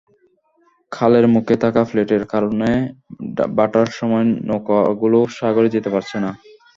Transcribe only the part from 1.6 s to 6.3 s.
থাকা প্লেটের কারণে ভাটার সময় নৌকাগুলো সাগরে যেতে পারছে